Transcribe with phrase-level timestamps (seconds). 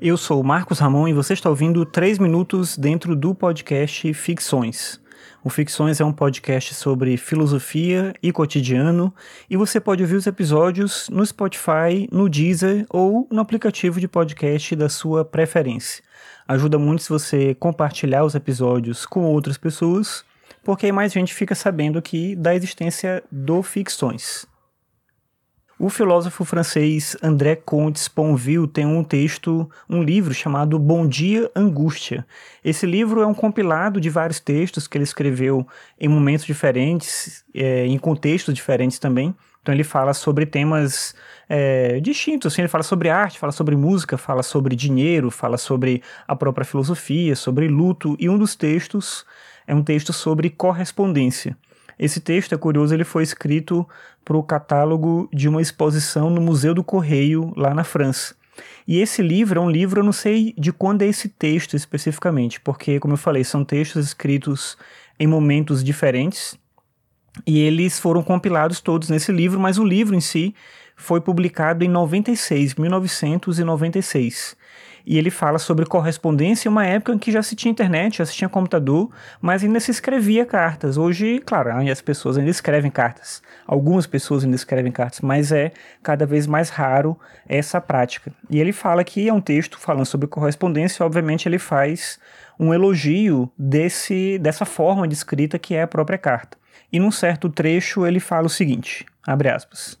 [0.00, 5.00] Eu sou Marcos Ramon e você está ouvindo 3 minutos dentro do podcast Ficções.
[5.42, 9.12] O Ficções é um podcast sobre filosofia e cotidiano
[9.50, 14.76] e você pode ouvir os episódios no Spotify, no Deezer ou no aplicativo de podcast
[14.76, 16.04] da sua preferência.
[16.46, 20.24] Ajuda muito se você compartilhar os episódios com outras pessoas,
[20.62, 24.46] porque aí mais gente fica sabendo que da existência do Ficções.
[25.80, 32.26] O filósofo francês André Comte Sponville tem um texto, um livro chamado Bom Dia Angústia.
[32.64, 35.64] Esse livro é um compilado de vários textos que ele escreveu
[36.00, 39.32] em momentos diferentes, é, em contextos diferentes também.
[39.62, 41.14] Então ele fala sobre temas
[41.48, 46.02] é, distintos, assim, ele fala sobre arte, fala sobre música, fala sobre dinheiro, fala sobre
[46.26, 49.24] a própria filosofia, sobre luto, e um dos textos
[49.64, 51.56] é um texto sobre correspondência.
[51.98, 53.88] Esse texto é curioso, ele foi escrito
[54.24, 58.36] para o catálogo de uma exposição no Museu do Correio, lá na França.
[58.86, 62.60] E esse livro é um livro, eu não sei de quando é esse texto especificamente,
[62.60, 64.76] porque, como eu falei, são textos escritos
[65.18, 66.58] em momentos diferentes
[67.46, 70.54] e eles foram compilados todos nesse livro, mas o livro em si
[70.96, 74.56] foi publicado em 96, 1996
[75.08, 78.26] e ele fala sobre correspondência em uma época em que já se tinha internet, já
[78.26, 80.98] se tinha computador, mas ainda se escrevia cartas.
[80.98, 83.42] Hoje, claro, as pessoas ainda escrevem cartas.
[83.66, 88.30] Algumas pessoas ainda escrevem cartas, mas é cada vez mais raro essa prática.
[88.50, 92.18] E ele fala que é um texto falando sobre correspondência, obviamente ele faz
[92.60, 96.58] um elogio desse, dessa forma de escrita que é a própria carta.
[96.92, 99.98] E num certo trecho ele fala o seguinte, abre aspas,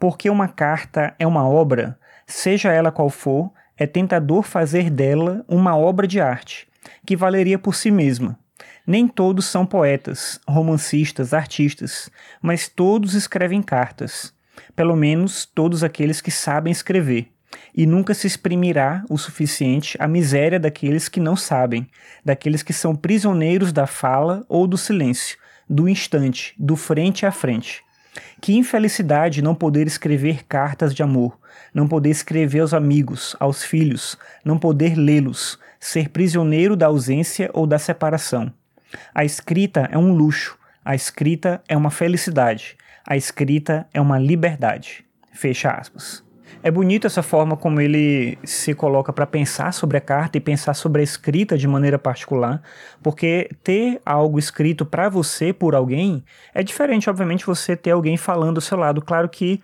[0.00, 5.76] porque uma carta é uma obra, seja ela qual for, é tentador fazer dela uma
[5.76, 6.66] obra de arte,
[7.04, 8.38] que valeria por si mesma.
[8.86, 12.08] Nem todos são poetas, romancistas, artistas,
[12.40, 14.32] mas todos escrevem cartas.
[14.74, 17.28] Pelo menos todos aqueles que sabem escrever.
[17.74, 21.86] E nunca se exprimirá o suficiente a miséria daqueles que não sabem,
[22.24, 25.36] daqueles que são prisioneiros da fala ou do silêncio,
[25.68, 27.84] do instante, do frente a frente.
[28.40, 31.38] Que infelicidade não poder escrever cartas de amor,
[31.72, 37.66] não poder escrever aos amigos, aos filhos, não poder lê-los, ser prisioneiro da ausência ou
[37.66, 38.52] da separação.
[39.14, 45.04] A escrita é um luxo, a escrita é uma felicidade, a escrita é uma liberdade.
[45.32, 46.25] Fecha aspas.
[46.62, 50.74] É bonito essa forma como ele se coloca para pensar sobre a carta e pensar
[50.74, 52.62] sobre a escrita de maneira particular,
[53.02, 56.24] porque ter algo escrito para você por alguém
[56.54, 59.02] é diferente, obviamente, você ter alguém falando ao seu lado.
[59.02, 59.60] Claro que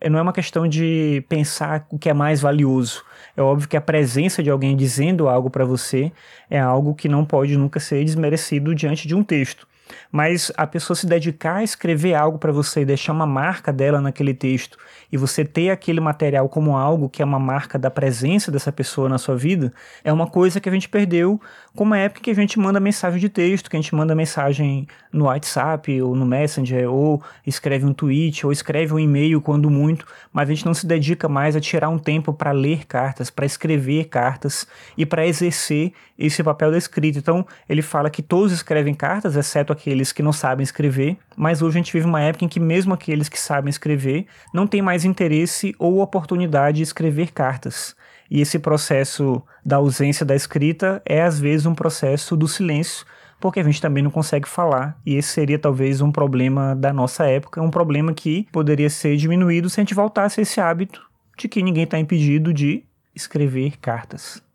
[0.00, 3.04] eh, não é uma questão de pensar o que é mais valioso.
[3.36, 6.12] É óbvio que a presença de alguém dizendo algo para você
[6.48, 9.66] é algo que não pode nunca ser desmerecido diante de um texto.
[10.10, 14.00] Mas a pessoa se dedicar a escrever algo para você e deixar uma marca dela
[14.00, 14.78] naquele texto
[15.10, 19.08] e você ter aquele material como algo que é uma marca da presença dessa pessoa
[19.08, 21.40] na sua vida, é uma coisa que a gente perdeu
[21.74, 24.88] como a época que a gente manda mensagem de texto, que a gente manda mensagem
[25.12, 30.06] no WhatsApp ou no Messenger, ou escreve um tweet, ou escreve um e-mail quando muito,
[30.32, 33.44] mas a gente não se dedica mais a tirar um tempo para ler cartas, para
[33.44, 37.18] escrever cartas e para exercer esse papel da escrita.
[37.18, 41.76] Então, ele fala que todos escrevem cartas, exceto aqueles que não sabem escrever, mas hoje
[41.76, 45.04] a gente vive uma época em que mesmo aqueles que sabem escrever não têm mais
[45.04, 47.94] interesse ou oportunidade de escrever cartas.
[48.30, 53.06] E esse processo da ausência da escrita é às vezes um processo do silêncio,
[53.40, 57.26] porque a gente também não consegue falar, e esse seria talvez um problema da nossa
[57.26, 61.02] época, um problema que poderia ser diminuído se a gente voltasse a esse hábito
[61.36, 62.82] de que ninguém está impedido de
[63.14, 64.45] escrever cartas.